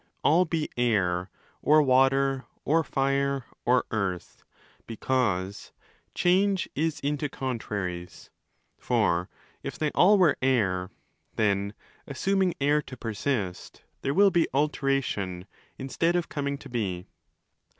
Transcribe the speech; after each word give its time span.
all 0.23 0.45
be 0.45 0.67
Air 0.77 1.29
or 1.61 1.83
Water 1.83 2.45
or 2.65 2.83
Fire 2.83 3.45
or 3.65 3.85
Earth—because' 3.91 5.71
Change 6.15 6.67
is 6.73 6.99
into 7.01 7.29
contraries'.' 7.29 8.31
For 8.79 9.29
if 9.61 9.77
they 9.77 9.91
all 9.91 10.17
were 10.17 10.37
Air, 10.41 10.89
then 11.35 11.75
(assuming 12.07 12.55
Air 12.59 12.81
to 12.81 12.97
persist) 12.97 13.83
there 14.01 14.15
will 14.15 14.31
be 14.31 14.47
'alteration' 14.55 15.45
instead 15.77 16.15
of 16.15 16.29
coming 16.29 16.57
to 16.57 16.67
be. 16.69 17.05